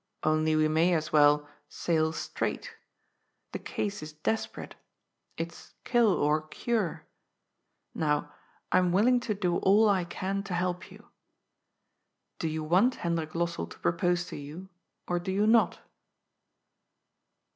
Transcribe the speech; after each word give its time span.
'^ 0.23 0.27
Only 0.27 0.55
we 0.55 0.67
may 0.67 0.95
as 0.95 1.13
well 1.13 1.41
^ 1.45 1.47
sail 1.69 2.11
straight.' 2.11 2.73
The 3.51 3.59
case 3.59 4.01
is 4.01 4.13
desperate. 4.13 4.73
It's 5.37 5.75
* 5.79 5.83
kill 5.85 6.07
or 6.13 6.41
cure.' 6.47 7.05
Now, 7.93 8.33
I'm 8.71 8.91
willing 8.91 9.19
to 9.19 9.35
do 9.35 9.57
all 9.57 9.87
I 9.87 10.05
can 10.05 10.41
to 10.45 10.55
help 10.55 10.89
you. 10.91 11.07
Do 12.39 12.47
you 12.47 12.63
want 12.63 12.95
Hendrik 13.05 13.33
Lossell 13.35 13.69
to 13.69 13.77
pro 13.77 13.93
pose 13.93 14.25
to 14.29 14.37
you, 14.37 14.69
or 15.07 15.19
do 15.19 15.31
you 15.31 15.45
not 15.45 15.79